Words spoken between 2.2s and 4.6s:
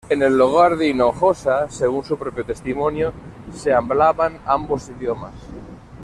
testimonio, se hablaban